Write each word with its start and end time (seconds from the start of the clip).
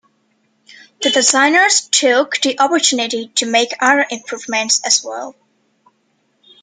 The 1.03 1.11
designers 1.11 1.81
took 1.81 2.41
the 2.41 2.59
opportunity 2.59 3.27
to 3.35 3.45
make 3.45 3.75
other 3.79 4.03
improvements 4.09 4.81
as 4.83 5.03
well. 5.05 5.35